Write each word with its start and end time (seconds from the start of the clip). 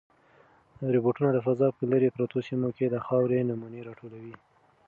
روبوټونه 0.93 1.29
د 1.33 1.37
فضا 1.45 1.67
په 1.77 1.83
لیرې 1.91 2.09
پرتو 2.15 2.37
سیمو 2.47 2.69
کې 2.77 2.85
د 2.89 2.95
خاورې 3.05 3.47
نمونې 3.49 3.81
راټولوي. 3.87 4.35